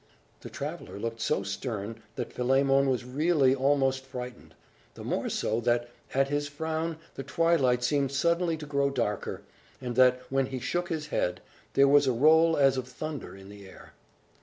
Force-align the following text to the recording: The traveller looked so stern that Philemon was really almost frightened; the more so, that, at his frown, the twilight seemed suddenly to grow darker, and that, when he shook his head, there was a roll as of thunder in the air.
The 0.39 0.49
traveller 0.49 0.97
looked 0.97 1.21
so 1.21 1.43
stern 1.43 2.01
that 2.15 2.33
Philemon 2.33 2.89
was 2.89 3.05
really 3.05 3.53
almost 3.53 4.03
frightened; 4.03 4.55
the 4.95 5.03
more 5.03 5.29
so, 5.29 5.59
that, 5.61 5.91
at 6.15 6.29
his 6.29 6.47
frown, 6.47 6.97
the 7.13 7.21
twilight 7.21 7.83
seemed 7.83 8.11
suddenly 8.11 8.57
to 8.57 8.65
grow 8.65 8.89
darker, 8.89 9.43
and 9.79 9.95
that, 9.97 10.23
when 10.31 10.47
he 10.47 10.57
shook 10.57 10.89
his 10.89 11.09
head, 11.09 11.39
there 11.73 11.87
was 11.87 12.07
a 12.07 12.13
roll 12.13 12.57
as 12.57 12.77
of 12.77 12.87
thunder 12.87 13.37
in 13.37 13.47
the 13.49 13.69
air. 13.69 13.93